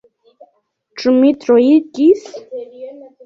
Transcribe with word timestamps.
Ĉu 1.01 1.13
mi 1.17 1.29
troigis? 1.45 2.25